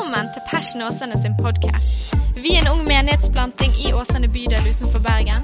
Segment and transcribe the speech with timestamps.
[0.00, 2.14] Velkommen til Passion Åsane sin podkast.
[2.42, 5.42] Vi er en ung menighetsplanting i Åsane bydel utenfor Bergen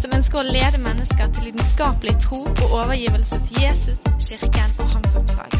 [0.00, 3.98] som ønsker å lede mennesker til lidenskapelig tro og overgivelse til Jesus,
[4.28, 5.56] kirken og hans oppdrag.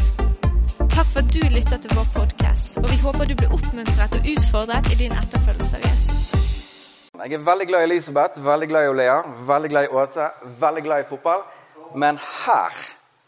[0.79, 4.29] Takk for at du lytter til vår podkast, og vi håper du blir oppmuntret og
[4.33, 6.21] utfordret i din etterfølgelse av Jesus.
[7.19, 9.17] Jeg er veldig glad i Elisabeth, veldig glad i Olea,
[9.49, 10.29] veldig glad i Åse,
[10.63, 11.43] veldig glad i fotball.
[11.99, 12.79] Men her,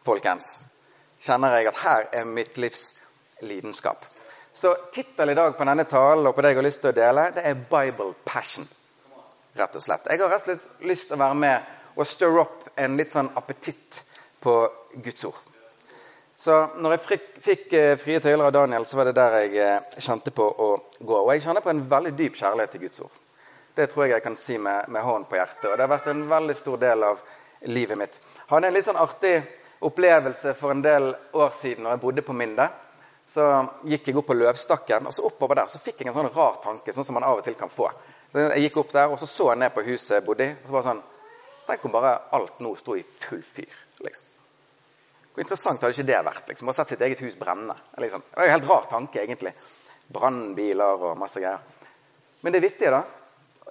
[0.08, 0.54] folkens,
[1.20, 2.94] kjenner jeg at her er mitt livs
[3.44, 4.08] lidenskap.
[4.60, 6.96] Så tittelen i dag på denne talen og på det jeg har lyst til å
[6.98, 8.66] dele, det er Bible Passion.
[9.56, 10.10] Rett og slett.
[10.12, 13.14] Jeg har rett og slett lyst til å være med og stir opp en litt
[13.14, 14.02] sånn appetitt
[14.44, 14.56] på
[15.06, 15.38] Guds ord.
[16.36, 19.96] Så når jeg fikk eh, frie tøyler av Daniel, så var det der jeg eh,
[19.96, 20.68] kjente på å
[21.00, 21.16] gå.
[21.22, 23.24] Og jeg kjenner på en veldig dyp kjærlighet til Guds ord.
[23.80, 25.70] Det tror jeg jeg kan si med, med hånden på hjertet.
[25.70, 27.24] Og det har vært en veldig stor del av
[27.72, 28.20] livet mitt.
[28.20, 29.38] Jeg hadde en litt sånn artig
[29.88, 32.68] opplevelse for en del år siden når jeg bodde på Minde
[33.30, 33.46] så
[33.86, 36.56] gikk jeg opp på Løvstakken, og så oppover der så fikk jeg en sånn rar
[36.64, 36.94] tanke.
[36.94, 37.92] sånn som man av og til kan få.
[38.32, 40.52] Så Jeg gikk opp der, og så så jeg ned på huset jeg bodde i.
[40.52, 41.04] og så bare sånn,
[41.70, 43.70] Tenk om bare alt nå sto i full fyr.
[44.02, 44.26] liksom.
[45.34, 46.48] Hvor interessant hadde ikke det vært?
[46.50, 47.76] liksom, Å sett sitt eget hus brenne.
[48.02, 48.24] Liksom.
[48.32, 49.54] Det var en helt rar tanke, egentlig.
[50.08, 51.62] Brannbiler og masse greier.
[52.42, 53.04] Men det vittige, da,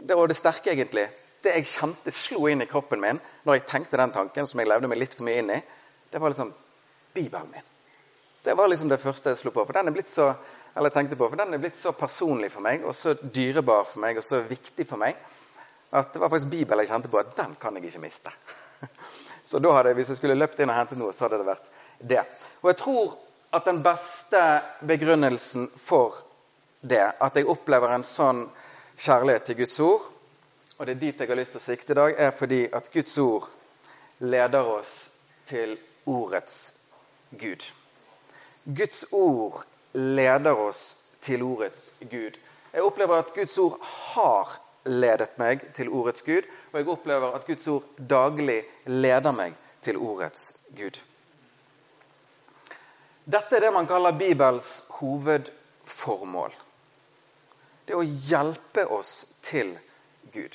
[0.01, 1.09] det, og det sterke, egentlig,
[1.43, 4.71] det jeg kjente slo inn i kroppen min når jeg tenkte den tanken, som jeg
[4.71, 5.59] levde meg litt for mye inn i,
[6.13, 6.55] det var liksom
[7.15, 7.68] Bibelen min.
[8.49, 9.67] Det var liksom det første jeg slo på.
[9.69, 10.31] For den er blitt så
[10.79, 14.01] eller tenkte på, for den er blitt så personlig for meg og så dyrebar for
[14.01, 15.17] meg og så viktig for meg
[15.91, 18.33] at det var faktisk Bibelen jeg kjente på at den kan jeg ikke miste.
[19.49, 21.71] Så da hadde, hvis jeg skulle løpt inn og hentet noe, så hadde det vært
[22.11, 22.21] det.
[22.61, 23.15] Og jeg tror
[23.57, 24.43] at den beste
[24.85, 26.19] begrunnelsen for
[26.85, 28.45] det, at jeg opplever en sånn
[29.01, 30.05] kjærlighet til Guds ord,
[30.77, 32.93] og det er dit jeg har lyst til å sikte i dag, er fordi at
[32.93, 33.49] Guds ord
[34.21, 35.01] leder oss
[35.49, 36.61] til ordets
[37.33, 37.65] Gud.
[38.69, 42.37] Guds ord leder oss til ordets Gud.
[42.73, 47.47] Jeg opplever at Guds ord har ledet meg til ordets Gud, og jeg opplever at
[47.49, 51.01] Guds ord daglig leder meg til ordets Gud.
[53.29, 56.53] Dette er det man kaller Bibels hovedformål.
[57.89, 59.15] Det er å hjelpe oss
[59.45, 59.73] til
[60.33, 60.53] Gud.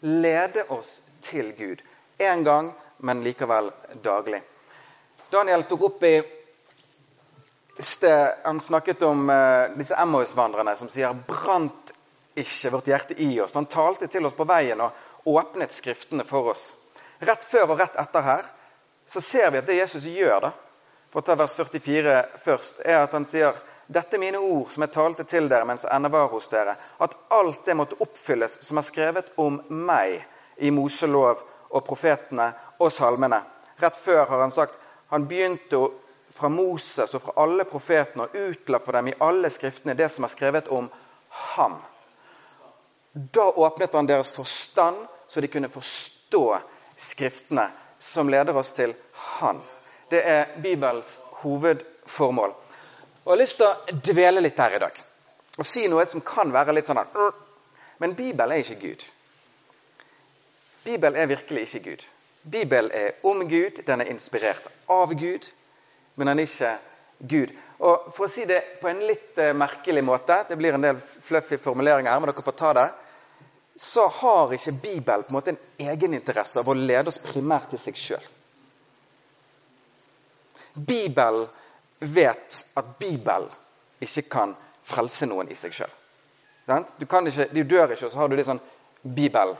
[0.00, 1.84] Lede oss til Gud.
[2.18, 2.72] Én gang,
[3.04, 3.68] men likevel
[4.04, 4.40] daglig.
[5.28, 6.16] Daniel tok opp i
[7.78, 11.92] sted han snakket om uh, disse Emmaus-vandrerne som sier 'brant
[12.38, 13.54] ikke vårt hjerte i oss'.
[13.54, 14.92] Han talte til oss på veien og
[15.24, 16.74] åpnet Skriftene for oss.
[17.18, 18.46] Rett før og rett etter her
[19.06, 20.50] så ser vi at det Jesus gjør, da,
[21.10, 23.56] for å ta vers 44 først, er at han sier
[23.88, 26.74] dette er mine ord som jeg talte til dere mens jeg ennå var hos dere,
[26.76, 30.20] at alt det måtte oppfylles som er skrevet om meg
[30.60, 31.40] i Moselov
[31.70, 33.40] og profetene og salmene.
[33.80, 34.76] Rett før har han sagt
[35.08, 35.88] han begynte å
[36.30, 40.26] fra Moses og fra alle profetene og utla for dem i alle skriftene det som
[40.26, 40.90] er skrevet om
[41.54, 41.78] ham.
[43.12, 44.96] Da åpnet han deres forstand,
[45.28, 46.44] så de kunne forstå
[46.96, 47.68] skriftene
[47.98, 49.60] som leder oss til Han.
[50.08, 52.54] Det er Bibels hovedformål.
[53.24, 55.04] Og Jeg har lyst til å dvele litt her i dag
[55.58, 57.16] og si noe som kan være litt sånn at
[57.98, 59.02] Men Bibelen er ikke Gud.
[60.84, 62.04] Bibelen er virkelig ikke Gud.
[62.42, 65.48] Bibelen er om Gud, den er inspirert av Gud
[66.18, 66.76] men han er ikke
[67.18, 67.52] Gud.
[67.82, 70.98] Og For å si det på en litt uh, merkelig måte, det blir en del
[70.98, 72.88] fluffy formuleringer her, men dere får ta det,
[73.78, 77.82] så har ikke Bibelen på en måte en egeninteresse av å lede oss primært til
[77.82, 78.24] seg sjøl.
[80.74, 81.46] Bibelen
[81.98, 83.46] vet at Bibelen
[84.02, 84.54] ikke kan
[84.86, 85.94] frelse noen i seg sjøl.
[86.98, 88.60] Du, du, dør ikke, og så har du det sånn
[89.02, 89.54] Bibel.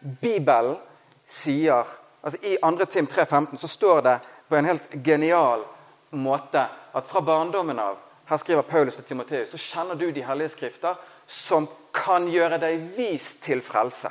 [0.00, 0.78] Bibelen
[1.26, 1.84] sier
[2.22, 2.86] altså I 2.
[2.86, 4.16] Tim 3,15 så står det
[4.48, 5.79] på en helt genial måte
[6.10, 7.98] at fra barndommen av
[8.30, 12.84] her skriver Paulus til Timoteus, så kjenner du de hellige skrifter som kan gjøre deg
[12.94, 14.10] vis til frelse.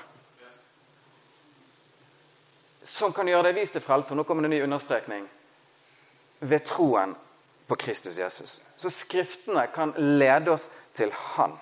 [2.83, 4.15] Som kan gjøre deg vis til frelse.
[4.15, 5.23] Nå kommer det en ny understrekning.
[6.39, 7.15] Ved troen
[7.67, 8.59] på Kristus Jesus.
[8.75, 11.55] Så Skriftene kan lede oss til Han.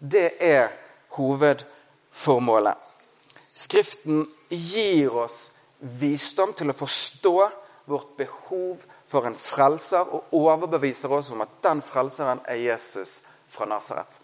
[0.00, 0.72] Det er
[1.18, 2.76] hovedformålet.
[3.52, 5.42] Skriften gir oss
[6.00, 7.36] visdom til å forstå
[7.84, 13.68] vårt behov for en frelser og overbeviser oss om at den frelseren er Jesus fra
[13.70, 14.18] Nasaret.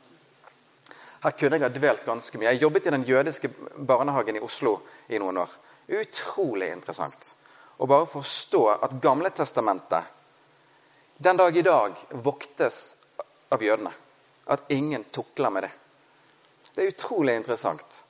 [1.22, 2.50] Her kunne jeg ha dvelt ganske mye.
[2.50, 3.50] Jeg jobbet i den jødiske
[3.86, 5.52] barnehagen i Oslo i noen år.
[6.00, 7.34] Utrolig interessant
[7.78, 10.18] å bare forstå at Gamle testamentet
[11.22, 12.96] den dag i dag voktes
[13.54, 13.92] av jødene.
[14.50, 15.70] At ingen tukler med det.
[16.74, 18.00] Det er utrolig interessant.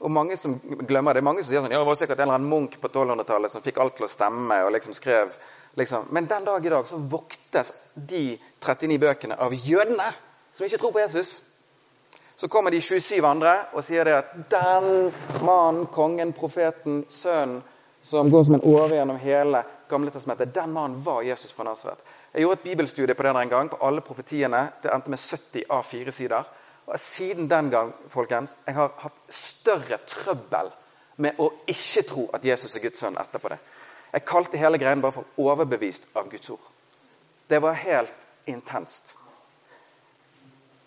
[0.00, 0.54] Og mange som
[0.88, 1.22] glemmer det.
[1.24, 3.64] Mange som sier sånn, ja, det var sikkert en eller annen munk på 1200-tallet som
[3.64, 4.62] fikk alt til å stemme.
[4.64, 5.34] og liksom skrev,
[5.76, 6.08] liksom.
[6.10, 10.08] Men den dag i dag så voktes de 39 bøkene av jødene
[10.52, 11.42] som ikke tror på Jesus.
[12.36, 15.10] Så kommer de 27 andre og sier det at den
[15.44, 17.60] mannen, kongen, profeten, sønnen
[18.02, 19.60] som går som en åre gjennom hele
[19.90, 21.98] Gamle testamentet, den mannen var Jesus fra Nasaret.
[22.32, 24.60] Jeg gjorde et bibelstudie på det der en gang, på alle profetiene.
[24.82, 26.46] Det endte med 70 av fire sider.
[26.90, 30.72] Og Siden den gang folkens, jeg har hatt større trøbbel
[31.22, 33.60] med å ikke tro at Jesus er Guds sønn etterpå det.
[34.10, 36.62] Jeg kalte hele greien bare for overbevist av Guds ord.
[37.46, 39.14] Det var helt intenst.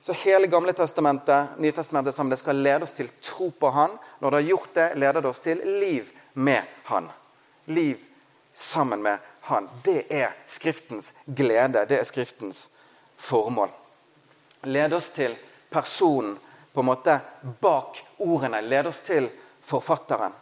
[0.04, 3.96] Så hele Gamle testamentet, Nytestamentet sammen, det skal lede oss til tro på Han.
[4.20, 7.08] Når det har gjort det, leder det oss til liv med Han.
[7.72, 8.04] Liv
[8.54, 9.70] sammen med Han.
[9.86, 11.86] Det er Skriftens glede.
[11.88, 12.66] Det er Skriftens
[13.16, 13.72] formål.
[14.68, 15.38] Lede oss til
[15.74, 16.38] personen
[16.74, 17.20] på en måte
[17.62, 18.62] bak ordene.
[18.62, 19.30] Lede oss til
[19.62, 20.34] forfatteren.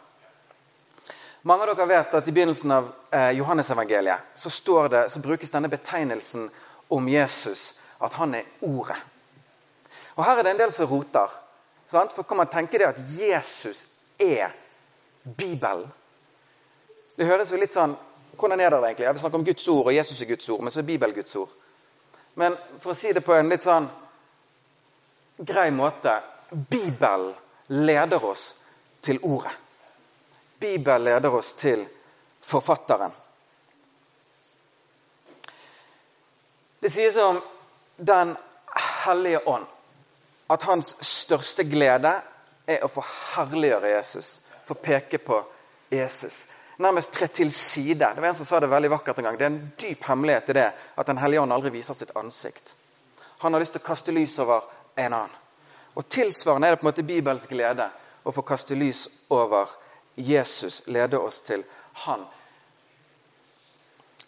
[1.42, 5.68] Mange av dere vet at I begynnelsen av eh, Johannesevangeliet så, det, så brukes denne
[5.68, 6.46] betegnelsen
[6.88, 8.98] om Jesus at han er Ordet.
[10.14, 11.32] Og Her er det en del som roter.
[11.90, 12.12] Sant?
[12.14, 13.86] For kan man tenke det at Jesus
[14.20, 14.52] er
[15.24, 15.88] Bibelen?
[17.16, 17.96] Det høres jo litt sånn
[18.32, 19.04] Hvordan er det egentlig?
[19.04, 21.14] Jeg vil snakke om Guds ord, og Jesus er Guds ord, men så er Bibelen
[21.14, 21.50] Guds ord.
[22.40, 23.84] Men for å si det på en litt sånn
[25.44, 27.34] grei måte Bibelen
[27.66, 28.56] leder oss
[29.00, 29.52] til ordet.
[30.58, 31.86] Bibelen leder oss til
[32.40, 33.12] forfatteren.
[36.80, 37.40] Det sies om
[37.96, 38.36] Den
[39.04, 39.66] hellige ånd
[40.50, 42.10] at hans største glede
[42.66, 44.40] er å få herliggjøre Jesus.
[44.66, 45.38] Få peke på
[45.92, 46.48] Jesus.
[46.82, 48.08] Nærmest tre til side.
[48.14, 49.38] Det var En som sa det veldig vakkert en gang.
[49.38, 52.74] Det er en dyp hemmelighet i det at Den hellige ånd aldri viser sitt ansikt.
[53.38, 55.38] Han har lyst til å kaste lys over en annen.
[55.94, 57.88] Og Tilsvarende er det på en måte Bibelens glede
[58.24, 59.68] å få kaste lys over
[60.16, 61.64] Jesus, lede oss til
[62.06, 62.24] Han.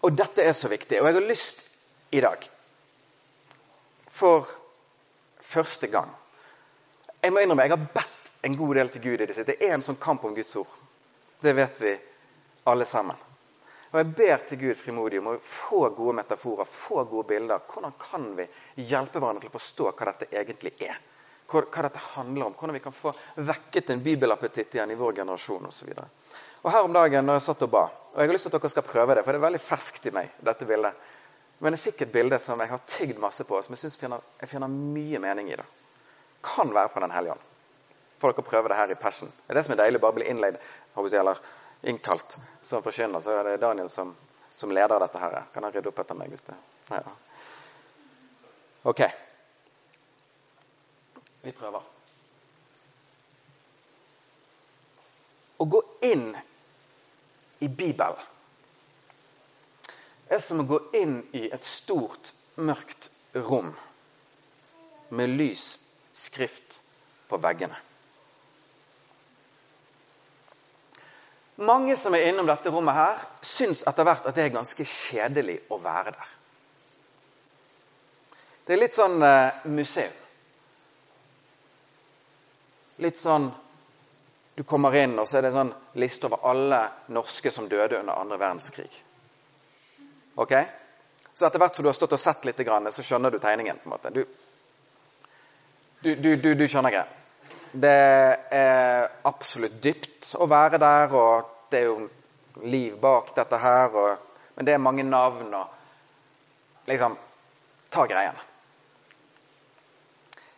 [0.05, 1.01] Og dette er så viktig.
[1.01, 1.65] Og jeg har lyst
[2.13, 2.45] i dag,
[4.09, 4.47] for
[5.41, 6.13] første gang
[7.25, 9.55] Jeg må innrømme, jeg har bedt en god del til Gud i det siste.
[9.55, 10.75] Det er en sånn kamp om Guds ord.
[11.41, 11.95] Det vet vi
[12.69, 13.17] alle sammen.
[13.95, 17.61] Og Jeg ber til Gud frimodig om å få gode metaforer, få gode bilder.
[17.71, 18.47] Hvordan kan vi
[18.83, 20.99] hjelpe hverandre til å forstå hva dette egentlig er?
[21.47, 22.57] Hva, hva dette handler om?
[22.59, 25.95] Hvordan vi kan få vekket en bibelappetitt igjen i vår generasjon osv.
[26.65, 28.75] Her om dagen når jeg satt og ba, og jeg har lyst til at dere
[28.75, 31.03] skal prøve det, for det er veldig ferskt i meg, dette bildet.
[31.63, 34.51] Men jeg fikk et bilde som jeg har tygd masse på, som jeg finner, jeg
[34.57, 35.59] finner mye mening i.
[35.61, 35.67] det.
[36.43, 37.51] Kan være fra Den hellige ånd.
[38.19, 39.31] Får dere prøve det her i Passion.
[39.31, 40.01] Det er det som er deilig.
[40.03, 40.59] Bare bli innleid,
[40.97, 41.39] eller
[41.89, 43.21] innkalt som forkynner.
[43.21, 44.15] Så er det Daniel som,
[44.55, 45.41] som leder dette her.
[45.55, 46.57] Kan han rydde opp etter meg hvis det
[46.91, 47.13] Nei da.
[48.85, 49.01] Ok.
[51.45, 51.87] Vi prøver.
[55.57, 56.27] Å gå inn
[57.65, 58.21] i Bibelen
[60.29, 63.73] er som å gå inn i et stort, mørkt rom
[65.15, 65.67] med lys
[66.15, 66.81] skrift
[67.29, 67.77] på veggene.
[71.57, 75.61] Mange som er innom dette rommet, her, syns etter hvert at det er ganske kjedelig
[75.71, 76.33] å være der.
[78.65, 80.23] Det er litt sånn eh, museum.
[83.05, 83.51] Litt sånn
[84.55, 86.79] Du kommer inn, og så er det en sånn liste over alle
[87.11, 89.01] norske som døde under andre verdenskrig.
[90.39, 90.53] Ok?
[91.35, 93.81] Så etter hvert som du har stått og sett litt, så skjønner du tegningen.
[93.83, 94.13] på en måte.
[94.15, 94.23] Du,
[96.05, 97.24] du, du, du skjønner greia.
[97.75, 97.91] Det
[98.55, 103.97] er absolutt dypt å være der, og det er jo liv bak dette her.
[103.99, 105.81] Og, men det er mange navn og
[106.85, 107.15] Liksom
[107.89, 108.37] Ta greien.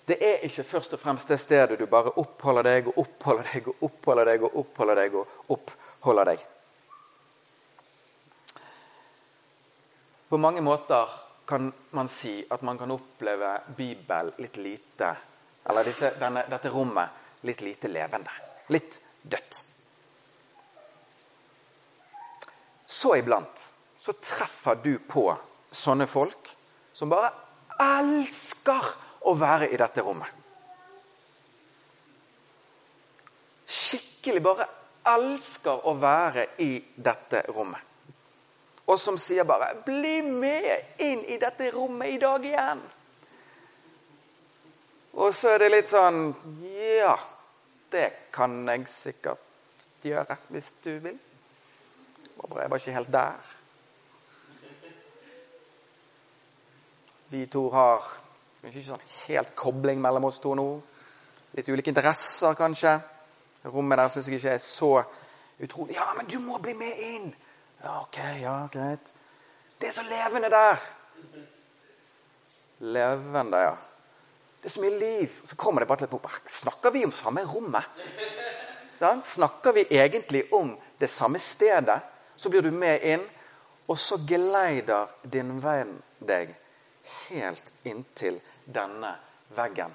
[0.06, 3.68] Det er ikke først og fremst det stedet du bare oppholder deg og oppholder deg
[3.68, 6.44] og oppholder deg og oppholder deg og oppholder deg.
[10.30, 11.12] På mange måter
[11.46, 15.12] kan man si at man kan oppleve Bibel litt lite
[15.68, 18.30] Eller disse, denne, dette rommet litt lite levende.
[18.72, 19.62] Litt dødt.
[22.86, 23.66] Så iblant
[23.98, 25.26] så treffer du på
[25.74, 26.52] sånne folk
[26.96, 27.32] som bare
[27.82, 28.92] elsker
[29.26, 30.30] å være i dette rommet.
[33.66, 34.68] Skikkelig bare
[35.10, 37.92] elsker å være i dette rommet
[38.86, 42.82] og som sier bare 'Bli med inn i dette rommet i dag igjen'.
[45.16, 46.28] Og så er det litt sånn
[46.68, 47.16] Ja,
[47.92, 49.42] det kan jeg sikkert
[50.04, 51.16] gjøre hvis du vil.
[52.36, 53.54] Jeg var ikke helt der.
[57.32, 58.04] Vi to har
[58.66, 60.66] ikke sånn helt kobling mellom oss to nå.
[61.56, 62.98] Litt ulike interesser, kanskje.
[63.66, 64.92] Rommet der syns jeg ikke er så
[65.62, 67.32] utrolig Ja, men du må bli med inn!
[67.80, 69.14] Ja, ok, ja, greit.
[69.80, 70.80] Det er så levende der.
[72.84, 73.74] Levende, ja.
[74.66, 75.34] Det er så mye liv.
[75.44, 77.84] Så kommer det bare til et Snakker vi om samme rommet?
[78.98, 82.00] Ja, snakker vi egentlig om det samme stedet.
[82.36, 83.22] Så blir du med inn,
[83.86, 86.50] og så geleider din venn deg
[87.28, 89.14] helt inntil denne
[89.54, 89.94] veggen.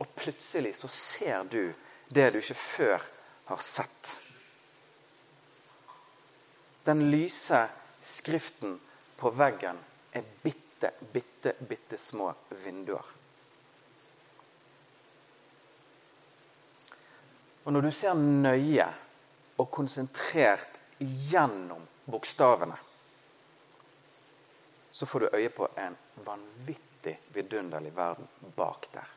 [0.00, 1.74] Og plutselig så ser du
[2.08, 3.08] det du ikke før
[3.52, 4.16] har sett.
[6.88, 7.66] Den lyse
[8.00, 8.80] skriften
[9.20, 9.84] på veggen
[10.16, 12.32] er bitte, bitte, bitte små
[12.64, 13.19] vinduer.
[17.64, 18.86] Og når du ser nøye
[19.60, 22.76] og konsentrert gjennom bokstavene,
[24.92, 29.10] så får du øye på en vanvittig vidunderlig verden bak der.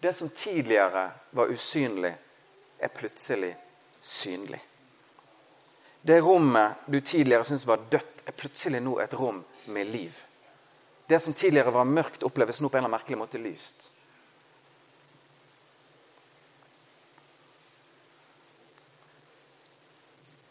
[0.00, 2.14] Det som tidligere var usynlig,
[2.78, 3.56] er plutselig
[4.00, 4.60] synlig.
[6.02, 10.12] Det rommet du tidligere syntes var dødt, er plutselig nå et rom med liv.
[11.06, 13.92] Det som tidligere var mørkt, oppleves nå på en eller annen merkelig måte lyst.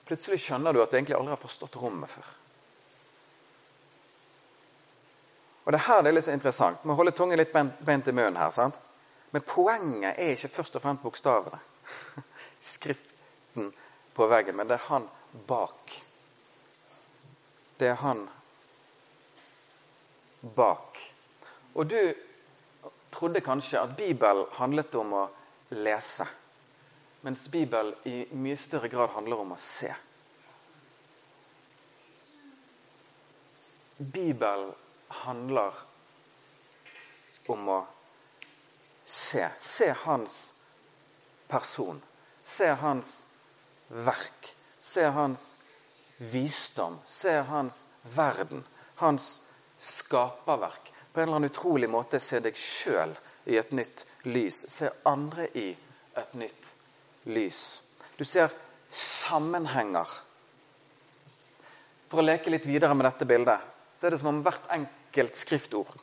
[0.05, 2.33] Plutselig skjønner du at du egentlig aldri har forstått rommet før.
[5.65, 6.83] Og det her det er litt så interessant.
[6.85, 8.51] Vi holder tungen litt bent i munnen her.
[8.53, 8.77] sant?
[9.33, 11.57] Men poenget er ikke først og fremst bokstavene.
[12.75, 13.71] Skriften
[14.15, 15.09] på veggen, men det er han
[15.49, 15.95] bak.
[17.81, 18.27] Det er han
[20.55, 20.99] bak.
[21.73, 22.13] Og du
[23.11, 25.23] trodde kanskje at Bibelen handlet om å
[25.75, 26.27] lese.
[27.25, 29.89] Mens Bibelen i mye større grad handler om å se.
[33.97, 34.73] Bibelen
[35.23, 35.79] handler
[37.49, 37.79] om å
[39.05, 39.47] se.
[39.57, 40.37] Se hans
[41.47, 42.01] person.
[42.43, 43.23] Se hans
[43.87, 44.51] verk.
[44.79, 45.55] Se hans
[46.17, 46.99] visdom.
[47.05, 47.85] Se hans
[48.15, 48.65] verden.
[48.95, 49.44] Hans
[49.77, 50.91] skaperverk.
[51.13, 53.13] På en eller annen utrolig måte se deg sjøl
[53.45, 54.65] i et nytt lys.
[54.71, 55.69] Se andre i
[56.15, 56.71] et nytt
[57.31, 57.61] lys.
[58.17, 58.51] Du ser
[58.89, 60.09] sammenhenger.
[62.09, 63.63] For å leke litt videre med dette bildet,
[63.95, 65.95] så er det som om hvert enkelt skriftord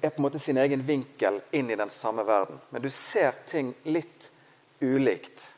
[0.00, 2.58] er på en måte sin egen vinkel inn i den samme verden.
[2.70, 4.30] Men du ser ting litt
[4.80, 5.54] ulikt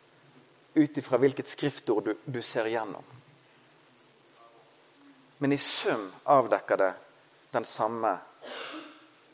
[0.74, 3.04] ut ifra hvilket skriftord du, du ser gjennom.
[5.38, 6.92] Men i sum avdekker det
[7.50, 8.16] den samme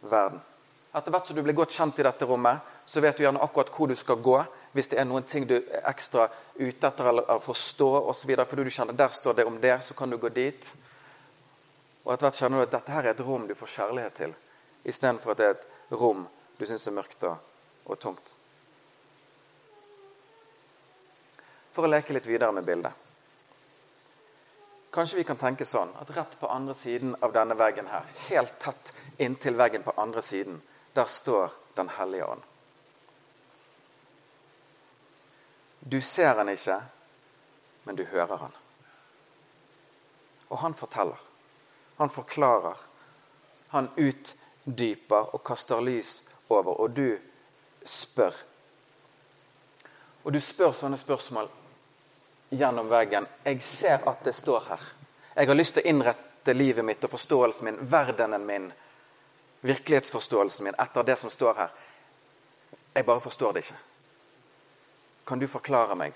[0.00, 0.40] verden.
[0.94, 3.72] Etter hvert som du blir godt kjent i dette rommet, så vet du gjerne akkurat
[3.74, 4.36] hvor du skal gå
[4.76, 8.30] hvis det er noen ting du er ekstra ute etter eller forstå osv.
[8.46, 10.70] Fordi du kjenner der står det om det, så kan du gå dit.
[12.04, 14.34] Og etter hvert kjenner du at dette her er et rom du får kjærlighet til,
[14.84, 15.68] istedenfor at det er et
[15.98, 16.26] rom
[16.58, 18.34] du syns er mørkt og, tomt.
[21.74, 23.03] For å leke litt videre med bildet.
[24.94, 28.52] Kanskje vi kan tenke sånn at rett på andre siden av denne veggen her, helt
[28.62, 30.60] tett inntil veggen på andre siden,
[30.94, 32.42] der står Den hellige ånd.
[35.80, 36.76] Du ser han ikke,
[37.82, 38.52] men du hører han.
[40.48, 41.18] Og han forteller.
[41.98, 42.78] Han forklarer.
[43.74, 47.18] Han utdyper og kaster lys over, og du
[47.82, 48.38] spør.
[50.22, 51.50] Og du spør sånne spørsmål
[52.58, 53.26] gjennom veggen.
[53.44, 54.80] Jeg ser at det står her.
[55.34, 58.68] Jeg har lyst til å innrette livet mitt og forståelsen min, verdenen min,
[59.64, 61.72] virkelighetsforståelsen min, etter det som står her.
[62.94, 63.80] Jeg bare forstår det ikke.
[65.26, 66.14] Kan du forklare meg?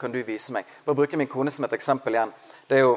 [0.00, 0.64] Kan du vise meg?
[0.84, 2.32] Bare bruke min kone som et eksempel igjen.
[2.68, 2.94] Det er jo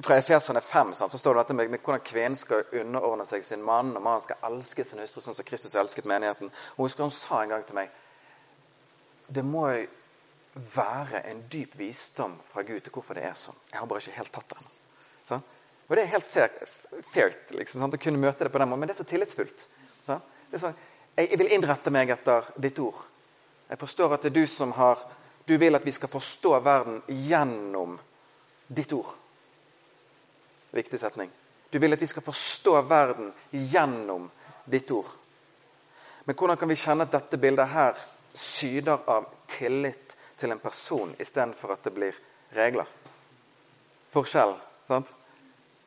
[0.00, 3.60] Fra Efeserne 5 så står det dette med, med hvordan kvinnen skal underordne seg sin
[3.60, 6.48] mann, og mannen skal elske sin hustru sånn som Kristus elsket menigheten.
[6.78, 7.90] Og husker hun sa en gang til meg
[9.28, 9.66] Det må
[10.54, 13.58] være en dyp visdom fra Gud til hvorfor det er sånn.
[13.70, 14.70] Jeg har bare ikke helt tatt den.
[15.22, 15.44] Sånn?
[15.86, 18.90] Og det er helt fair, liksom, sånn, å kunne møte det på den måten, men
[18.90, 19.64] det er så tillitsfullt.
[20.06, 20.22] Sånn?
[20.50, 20.76] Er sånn,
[21.18, 23.00] jeg vil innrette meg etter ditt ord.
[23.70, 25.02] Jeg forstår at det er du som har
[25.48, 27.96] Du vil at vi skal forstå verden gjennom
[28.68, 29.08] ditt ord.
[30.70, 31.30] Viktig setning.
[31.72, 34.28] Du vil at vi skal forstå verden gjennom
[34.70, 35.10] ditt ord.
[36.24, 37.98] Men hvordan kan vi kjenne at dette bildet her
[38.36, 42.20] syder av tillit til en person istedenfor at det blir
[42.56, 42.88] regler?
[44.10, 44.56] Forskjell
[44.88, 45.12] sant?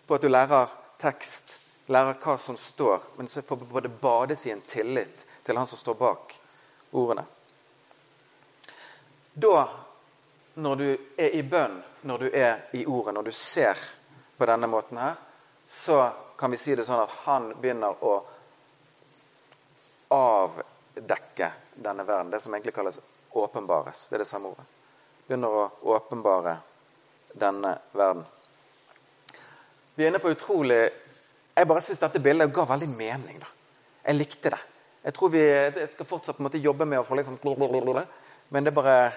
[0.07, 4.51] på at du lærer tekst, lærer hva som står, men så får både bades i
[4.51, 6.35] en tillit til han som står bak
[6.91, 7.23] ordene.
[9.33, 9.63] Da,
[10.53, 13.79] når du er i bønn, når du er i ordet, når du ser
[14.37, 15.15] på denne måten her,
[15.67, 18.13] så kan vi si det sånn at han begynner å
[20.13, 22.29] avdekke denne verden.
[22.29, 22.99] Det som egentlig kalles
[23.33, 24.07] åpenbares.
[24.07, 24.65] Det er det samme ordet.
[25.27, 26.57] Begynner å åpenbare
[27.33, 28.25] denne verden.
[29.95, 30.81] Vi er inne på utrolig
[31.53, 33.39] Jeg bare syns dette bildet ga veldig mening.
[33.39, 33.45] da.
[34.05, 34.59] Jeg likte det.
[35.03, 37.37] Jeg tror vi jeg skal fortsatt måte jobbe med å få liksom
[38.49, 39.11] Men det er bare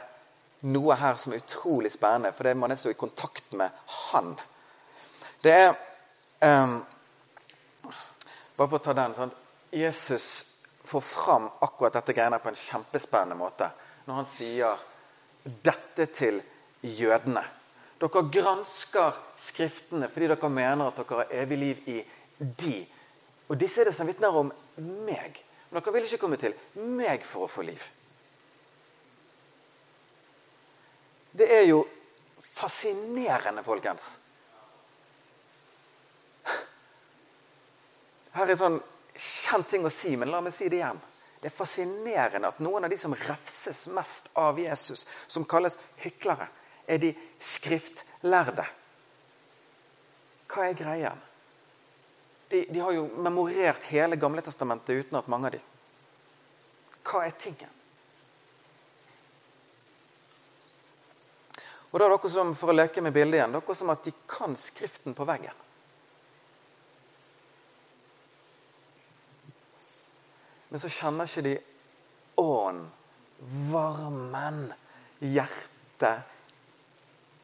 [0.62, 4.36] noe her som er utrolig spennende, for man er så i kontakt med Han.
[5.42, 5.74] Det er
[6.40, 6.84] um,
[8.56, 9.14] Bare for å ta den.
[9.14, 9.30] sånn,
[9.70, 10.46] Jesus
[10.84, 13.70] får fram akkurat dette greiene på en kjempespennende måte
[14.06, 14.82] når han sier
[15.66, 16.40] dette til
[16.82, 17.42] jødene.
[18.00, 21.96] Dere gransker Skriftene fordi dere mener at dere har evig liv i
[22.38, 22.76] de.
[23.48, 24.52] Og disse er det som vitner om
[25.06, 25.36] meg.
[25.70, 27.82] Men dere vil ikke komme til meg for å få liv.
[31.36, 31.82] Det er jo
[32.56, 34.14] fascinerende, folkens.
[38.36, 38.78] Her er en sånn
[39.16, 41.00] kjent ting å si, men la meg si det igjen.
[41.40, 46.48] Det er fascinerende at noen av de som refses mest av Jesus, som kalles hyklere,
[46.88, 47.12] er de
[47.42, 48.64] skriftlærde.
[50.46, 51.24] Hva er greien?
[52.48, 55.62] De, de har jo memorert hele Gamle Testamentet uten at mange av de.
[57.06, 57.72] Hva er tingen?
[61.90, 64.14] Og da er dere som, For å leke med bildet igjen, dere som at de
[64.30, 65.65] kan Skriften på veggen.
[70.76, 71.52] Men så kjenner ikke de
[72.36, 72.82] ånd,
[73.72, 74.58] varmen,
[75.24, 76.34] hjertet,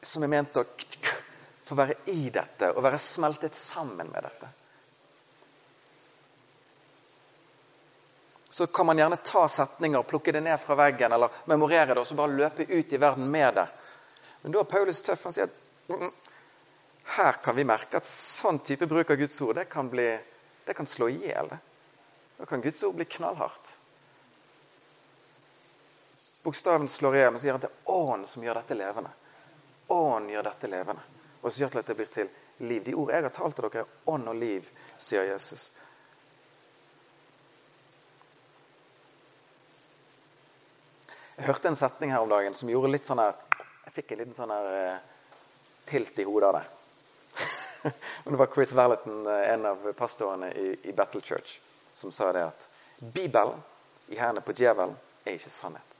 [0.04, 0.64] som er ment å
[1.64, 4.50] få være i dette og være smeltet sammen med dette.
[8.52, 12.12] Så kan man gjerne ta setninger, plukke det ned fra veggen eller memorere det og
[12.12, 13.68] så bare løpe ut i verden med det.
[14.44, 15.24] Men da er Paulus tøff.
[15.24, 16.14] Han sier at mm, mm,
[17.16, 20.10] her kan vi merke at sånn type bruk av Guds ord det kan, bli,
[20.68, 21.56] det kan slå i hjel.
[22.42, 23.76] Da kan Guds ord bli knallhardt.
[26.42, 29.12] Bokstaven slår igjen, og men sier at det er ånd som gjør dette levende.
[29.94, 31.04] Ånd gjør dette levende.
[31.38, 32.32] Og så gjør det at det blir til
[32.66, 32.82] liv.
[32.82, 34.66] De ord jeg har talt til dere, er ånd og liv,
[34.98, 35.68] sier Jesus.
[41.38, 43.38] Jeg hørte en setning her om dagen som gjorde litt sånn her
[43.86, 45.32] Jeg fikk en liten sånn her uh,
[45.86, 47.92] tilt i hodet av det.
[48.34, 51.60] det var Chris Valenton, uh, en av pastorene i, Battle Church,
[51.92, 53.60] som sa det at Bibelen
[54.08, 55.98] i hendene på djevelen er ikke sannhet.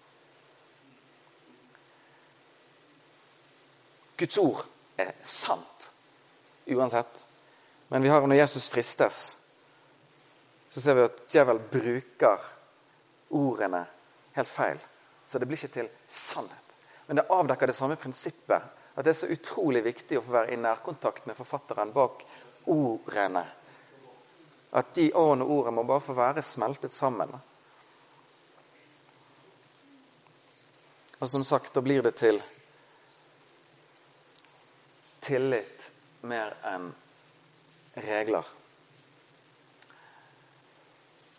[4.17, 4.65] Guds ord
[5.01, 5.91] er sant
[6.71, 7.25] uansett.
[7.89, 9.37] Men vi har når Jesus fristes,
[10.69, 12.45] så ser vi at djevel bruker
[13.35, 13.83] ordene
[14.37, 14.79] helt feil.
[15.27, 16.77] Så det blir ikke til sannhet.
[17.07, 18.63] Men det avdekker det samme prinsippet.
[18.95, 22.25] At det er så utrolig viktig å få være i nærkontakt med forfatteren bak
[22.73, 23.45] ordene.
[24.73, 27.33] At de ordene og ordene må bare få være smeltet sammen.
[31.21, 32.41] Og som sagt, da blir det til
[35.23, 35.85] tillit
[36.27, 36.89] mer enn
[38.03, 38.49] regler.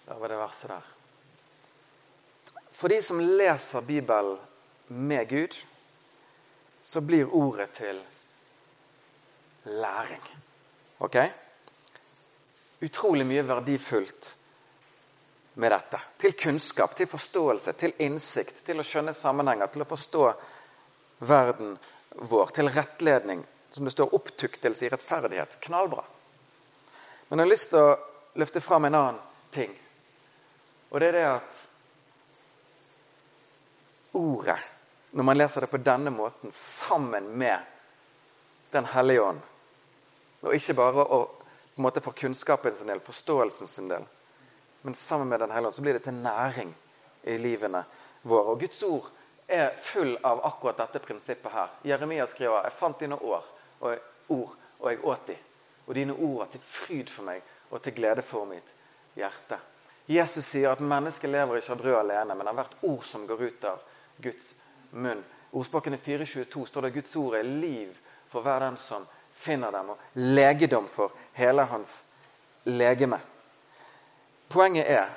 [0.06, 0.90] Da var det verset der.
[2.74, 4.38] For de som leser Bibelen
[4.88, 5.56] med Gud,
[6.84, 8.00] så blir ordet til
[9.66, 10.24] læring.
[11.00, 11.18] Ok?
[12.84, 14.34] Utrolig mye verdifullt
[15.54, 16.00] med dette.
[16.18, 20.24] Til kunnskap, til forståelse, til innsikt, til å skjønne sammenhenger, til å forstå
[21.24, 21.78] verden
[22.30, 25.60] vår, til rettledning, som det står, opptuktelse i rettferdighet.
[25.64, 26.04] Knallbra.
[27.30, 27.96] Men jeg har lyst til å
[28.42, 29.22] løfte fram en annen
[29.54, 29.72] ting.
[30.92, 31.62] Og det er det at
[34.14, 34.60] ordet,
[35.12, 37.70] når man leser det på denne måten, sammen med
[38.74, 39.42] Den hellige ånd
[40.42, 41.18] Og ikke bare å,
[41.76, 44.06] på en måte for kunnskapen sin del, forståelsen sin del,
[44.82, 46.74] men sammen med Den hellige ånd, så blir det til næring
[47.24, 47.84] i livene
[48.22, 48.52] våre.
[48.54, 49.10] Og Guds ord
[49.48, 51.72] er full av akkurat dette prinsippet her.
[51.84, 53.46] Jeremia skriver jeg fant dine år
[53.80, 55.38] og ord, og jeg åt de.
[55.88, 58.70] Og dine ord er til fryd for meg og til glede for mitt
[59.16, 59.58] hjerte.
[60.08, 63.44] Jesus sier at mennesket lever ikke av brød alene, men av hvert ord som går
[63.48, 63.84] ut av
[64.24, 64.50] Guds
[64.92, 65.24] munn.
[65.54, 67.94] Ordspråkene 4.22 står det at Guds ord er liv
[68.32, 69.06] for hver den som
[69.44, 72.00] finner dem, og legedom for hele hans
[72.70, 73.20] legeme.
[74.50, 75.12] Poenget er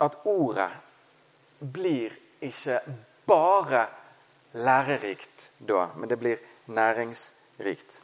[0.00, 0.70] at ordet
[1.60, 2.80] blir ikke
[3.28, 3.86] bare
[4.56, 8.00] lærerikt da, men det blir næringsrikt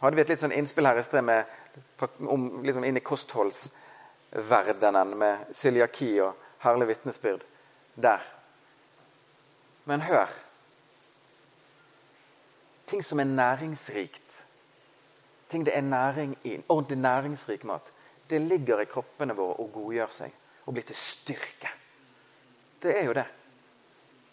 [0.00, 1.44] hadde vi et litt sånn innspill her i sted med,
[2.24, 7.42] om, liksom inn i kostholdsverdenen med cøliaki og herlig vitnesbyrd
[8.00, 8.20] der.
[9.88, 10.28] Men hør
[12.90, 14.42] Ting som er næringsrikt,
[15.50, 17.92] ting det er næring i, ordentlig næringsrik mat,
[18.30, 20.34] det ligger i kroppene våre og godgjør seg
[20.66, 21.70] og blir til styrke.
[22.82, 23.26] Det er jo det.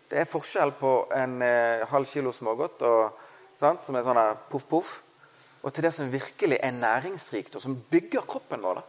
[0.08, 3.18] Det er forskjell på en eh, halv kilo smågodt og,
[3.58, 4.94] sant, som er sånn poff-poff,
[5.66, 8.84] og til det som virkelig er næringsrikt, og som bygger kroppen vår.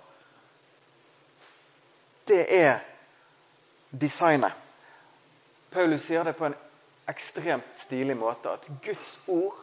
[2.29, 2.77] Det er
[3.91, 4.53] designet.
[5.73, 6.57] Paulus sier det på en
[7.09, 9.57] ekstremt stilig måte at Guds ord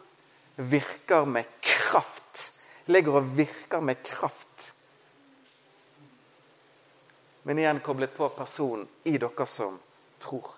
[0.56, 2.55] virker med kraft.
[2.86, 4.72] Ligger og virker med kraft.
[7.42, 9.78] Men igjen koblet på personen i dere som
[10.22, 10.48] tror.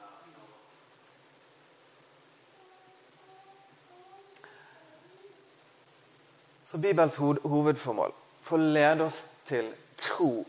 [6.69, 10.45] Så Bibels hovedformål for lede oss til tro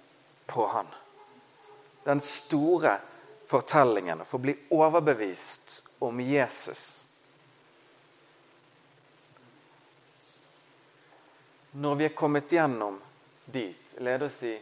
[0.47, 0.87] på Han.
[2.03, 2.97] Den store
[3.47, 7.08] fortellingen, for å bli overbevist om Jesus.
[11.71, 12.97] Når vi er kommet gjennom
[13.45, 14.55] dit, lede oss i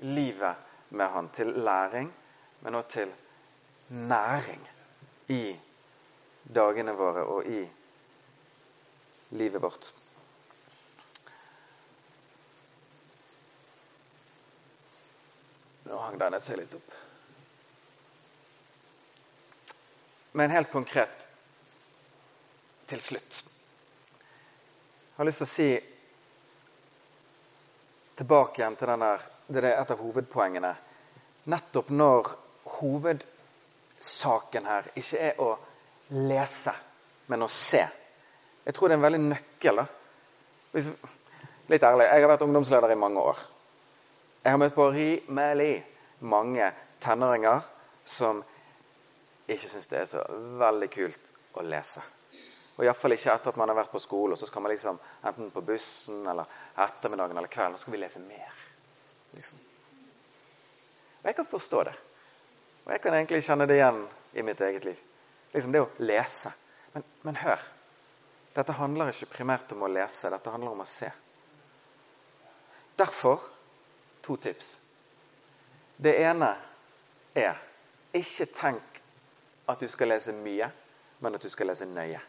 [0.00, 0.56] livet
[0.88, 2.12] med Han til læring,
[2.60, 3.12] men også til
[3.88, 4.68] næring
[5.28, 5.56] i
[6.44, 7.60] dagene våre og i
[9.36, 9.92] livet vårt.
[15.84, 16.92] Nå hang denne seg litt opp.
[20.34, 21.26] Men helt konkret
[22.88, 23.42] til slutt.
[23.44, 25.68] Jeg har lyst til å si
[28.16, 29.10] tilbake igjen til denne,
[29.48, 30.72] det er et av hovedpoengene.
[31.52, 32.30] Nettopp når
[32.78, 35.50] hovedsaken her ikke er å
[36.14, 36.72] lese,
[37.28, 37.82] men å se.
[38.64, 39.82] Jeg tror det er en veldig nøkkel.
[40.72, 40.88] Hvis,
[41.68, 43.38] litt ærlig, Jeg har vært ungdomsleder i mange år.
[44.44, 45.84] Jeg har møtt på rimelig
[46.20, 47.60] mange tenåringer
[48.04, 48.42] som
[49.48, 50.24] ikke syns det er så
[50.60, 52.02] veldig kult å lese.
[52.74, 54.98] Og Iallfall ikke etter at man har vært på skole, og så skal man liksom
[55.22, 56.50] enten på bussen eller
[56.82, 58.56] ettermiddagen eller kvelden, og så skal vi lese mer.
[59.34, 59.60] Liksom.
[61.20, 61.94] Og jeg kan forstå det.
[62.84, 64.02] Og jeg kan egentlig kjenne det igjen
[64.34, 64.98] i mitt eget liv.
[65.54, 66.50] Liksom det å lese.
[66.92, 67.62] Men, men hør.
[68.54, 71.08] Dette handler ikke primært om å lese, dette handler om å se.
[72.98, 73.40] Derfor
[74.22, 74.74] to tips.
[75.96, 76.50] Det ene
[77.34, 77.58] er
[78.14, 79.00] ikke tenk
[79.70, 80.68] at du skal lese mye,
[81.22, 82.20] men at du skal lese nøye.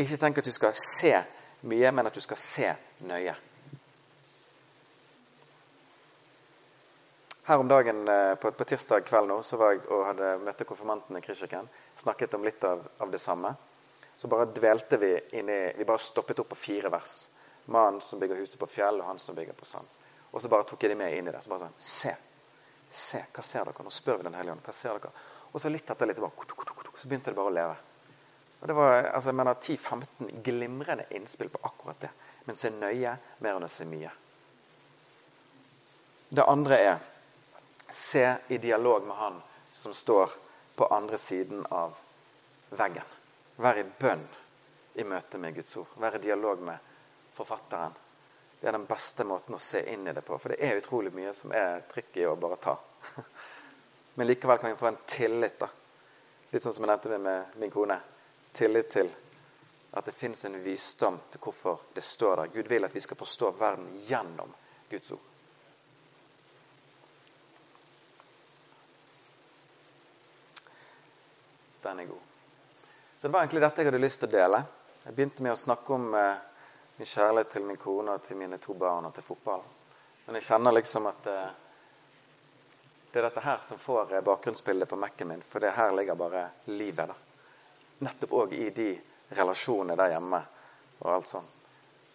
[0.00, 1.12] Ikke tenk at du skal se
[1.68, 2.70] mye, men at du skal se
[3.04, 3.34] nøye.
[7.44, 10.66] Her om dagen eh, på, på tirsdag kveld nå, så var jeg og hadde møtte
[10.66, 11.66] konfirmantene i Kristkirken.
[11.98, 13.50] Snakket om litt av, av, det samme.
[14.16, 17.16] Så bare dvelte vi inni Vi bare stoppet opp på fire vers.
[17.74, 19.90] Mannen som bygger huset på fjell, og han som bygger på sand.
[20.30, 21.42] Og så bare tok jeg de med inn i det.
[21.42, 22.14] Så bare sånn Se.
[22.88, 23.24] Se.
[23.34, 23.84] Hva ser dere?
[23.84, 24.64] Nå spør vi Den hellige ånd.
[24.64, 25.12] Hva ser dere?
[25.52, 27.74] Og så litt etter litt, så, bare, så begynte det bare å leve.
[28.62, 32.10] Og det var altså, jeg mener 10-15 glimrende innspill på akkurat det.
[32.44, 34.12] Men se nøye mer enn å se mye.
[36.30, 37.00] Det andre er
[37.90, 39.40] se i dialog med han
[39.72, 40.30] som står
[40.78, 41.98] på andre siden av
[42.70, 43.10] veggen.
[43.56, 44.22] Vær i bønn
[44.94, 45.98] i møte med Guds ord.
[45.98, 46.94] Vær i dialog med
[47.34, 47.98] forfatteren.
[48.60, 50.38] Det er den beste måten å se inn i det på.
[50.38, 52.78] For det er utrolig mye som er tricky å bare ta.
[54.14, 55.58] Men likevel kan vi få en tillit.
[55.58, 55.68] da.
[56.54, 57.98] Litt sånn som jeg nevnte med min kone.
[58.52, 59.10] Tillit til
[59.92, 62.46] at det fins en visdom til hvorfor det står der.
[62.54, 64.54] Gud vil at vi skal forstå verden gjennom
[64.90, 65.28] Guds ord.
[71.82, 72.22] Den er god.
[73.20, 74.62] Så det var egentlig dette jeg hadde lyst til å dele.
[75.04, 76.40] Jeg begynte med å snakke om eh,
[76.96, 79.66] min kjærlighet til min kone og til mine to barn og til fotball.
[80.26, 81.50] Men jeg kjenner liksom at eh,
[83.12, 86.16] det er dette her som får eh, bakgrunnsbildet på Mac-en min, for det her ligger
[86.16, 87.12] bare livet.
[87.12, 87.31] da.
[88.02, 88.90] Nettopp òg i de
[89.36, 90.40] relasjonene der hjemme
[91.02, 91.58] og alt sånt.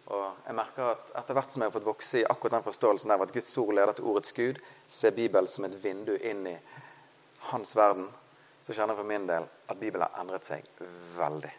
[0.07, 3.11] Og jeg merker at Etter hvert som jeg har fått vokse i akkurat den forståelsen
[3.11, 6.55] av at Guds ord leder til ordets Gud, ser Bibelen som et vindu inn i
[7.49, 8.07] hans verden,
[8.63, 10.63] så kjenner jeg for min del at Bibelen har endret seg
[11.17, 11.51] veldig.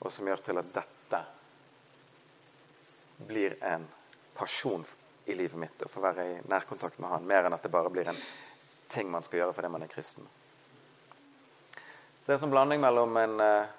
[0.00, 1.20] Og som gjør til at dette
[3.28, 3.84] blir en
[4.34, 4.84] pasjon
[5.28, 7.92] i livet mitt å få være i nærkontakt med Han, mer enn at det bare
[7.92, 8.18] blir en
[8.92, 10.26] ting man skal gjøre fordi man er kristen.
[12.22, 13.70] Så det er en sånn blanding mellom en, uh,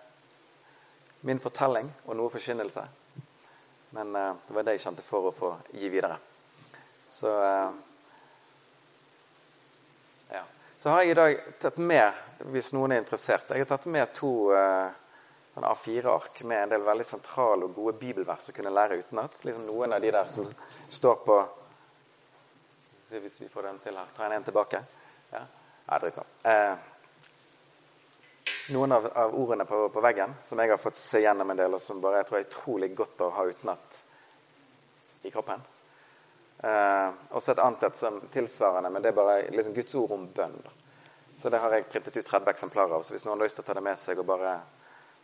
[1.23, 2.81] min fortelling og noe forkynnelse.
[3.95, 6.17] Men uh, det var det jeg kjente for å få gi videre.
[7.07, 7.71] Så uh,
[10.33, 10.43] ja.
[10.83, 12.19] Så har jeg i dag tatt med,
[12.51, 14.33] hvis noen er interessert, jeg har tatt med to
[15.53, 19.37] sånn A4-ark med en del veldig sentrale og gode bibelvers å kunne lære utenat.
[19.45, 20.47] Liksom noen av de der som
[20.89, 21.43] står på
[23.13, 24.07] Hvis vi får den til her.
[24.17, 24.79] Tar jeg en tilbake?
[25.29, 25.43] Ja,
[25.85, 26.23] ja dritbra.
[26.49, 26.92] Eh,
[28.69, 31.73] noen av, av ordene på, på, veggen som jeg har fått se gjennom en del,
[31.75, 33.97] og som bare jeg tror er utrolig godt å ha utenat
[35.23, 35.65] i kroppen.
[36.63, 40.23] Eh, også et annet et som tilsvarende, men det er bare liksom Guds ord om
[40.31, 40.55] bønn.
[41.35, 43.03] Så det har jeg printet ut 30 eksemplarer av.
[43.03, 44.55] Så hvis noen har lyst til å ta det med seg og bare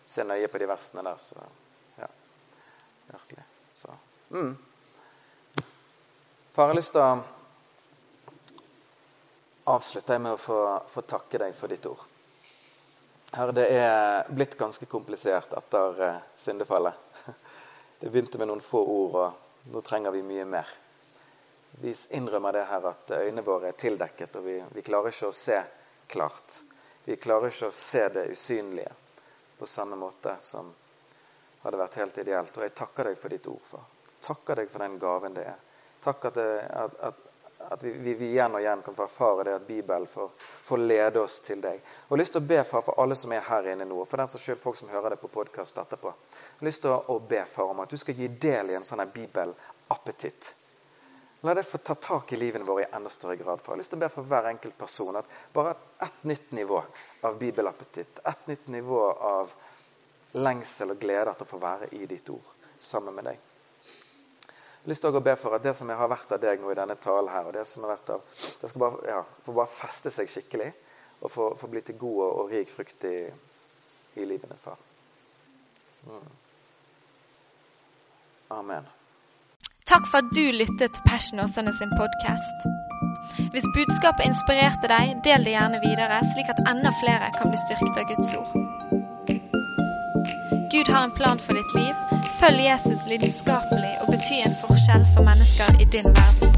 [0.10, 1.38] se nøye på de versene der, så
[2.02, 2.10] ja.
[3.12, 3.46] hjertelig.
[3.72, 3.94] Så.
[4.34, 4.56] Mm.
[6.52, 7.22] Far, jeg har lyst til å
[9.70, 12.09] avslutte med å få, få takke deg for ditt ord.
[13.32, 16.94] Herre, det er blitt ganske komplisert etter uh, syndefallet.
[18.00, 20.70] Det begynte med noen få ord, og nå trenger vi mye mer.
[21.84, 25.36] Vi innrømmer det her at øynene våre er tildekket, og vi, vi klarer ikke å
[25.36, 25.58] se
[26.08, 26.62] klart.
[27.04, 28.94] Vi klarer ikke å se det usynlige
[29.60, 30.72] på samme måte som
[31.62, 32.56] hadde vært helt ideelt.
[32.56, 33.86] Og jeg takker deg for ditt ord, far.
[34.24, 35.60] Takker deg for den gaven det er.
[36.04, 36.50] Takk at, det,
[37.12, 37.29] at,
[37.72, 40.32] at vi, vi, vi, igjen og igjen kan få erfare det at Bibelen får,
[40.66, 41.78] får lede oss til deg.
[41.78, 44.00] Og Jeg har lyst til å be far for alle som er her inne nå,
[44.02, 46.14] og for den som selv, folk som hører det på podkast etterpå.
[46.34, 48.88] Jeg har lyst til å, be far om at du skal gi del i en
[48.88, 50.50] sånn bibelappetitt.
[51.46, 53.62] La det få ta tak i livene våre i enda større grad.
[53.62, 53.72] For.
[53.72, 56.82] Jeg har lyst til å be for hver enkelt person at bare ett nytt nivå
[57.30, 59.54] av bibelappetitt, ett nytt nivå av
[60.42, 63.49] lengsel og glede til å få være i ditt ord sammen med deg
[64.90, 66.78] lyst til å be for at det som jeg har vært av deg nå i
[66.78, 68.24] denne talen her, og det som har vært av,
[68.62, 70.70] det skal bare, ja, få bare feste seg skikkelig
[71.20, 73.18] og få, få bli til god og, rik frukt i,
[74.20, 74.80] i livene, far.
[76.08, 76.30] Mm.
[78.56, 78.88] Amen.
[79.90, 82.70] Takk for at du lyttet til Passion Åsane sin podkast.
[83.54, 88.00] Hvis budskapet inspirerte deg, del det gjerne videre, slik at enda flere kan bli styrket
[88.02, 88.52] av Guds ord.
[90.70, 92.19] Gud har en plan for ditt liv.
[92.40, 96.49] Følg Jesus lidenskapelig og bety en forskjell for mennesker i din verden.